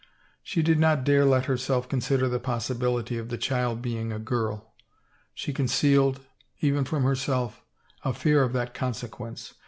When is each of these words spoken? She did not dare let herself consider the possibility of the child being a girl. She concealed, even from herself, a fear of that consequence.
She 0.41 0.63
did 0.63 0.79
not 0.79 1.03
dare 1.03 1.25
let 1.25 1.45
herself 1.45 1.87
consider 1.87 2.27
the 2.27 2.39
possibility 2.39 3.19
of 3.19 3.29
the 3.29 3.37
child 3.37 3.83
being 3.83 4.11
a 4.11 4.17
girl. 4.17 4.73
She 5.35 5.53
concealed, 5.53 6.21
even 6.59 6.85
from 6.85 7.03
herself, 7.03 7.61
a 8.03 8.11
fear 8.11 8.41
of 8.41 8.51
that 8.53 8.73
consequence. 8.73 9.53